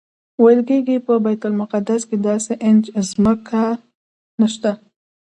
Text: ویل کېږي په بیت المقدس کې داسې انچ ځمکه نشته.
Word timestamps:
ویل 0.41 0.61
کېږي 0.69 0.97
په 1.05 1.13
بیت 1.23 1.41
المقدس 1.47 2.01
کې 2.09 2.17
داسې 2.27 2.53
انچ 2.69 2.83
ځمکه 3.11 3.63
نشته. 4.39 4.71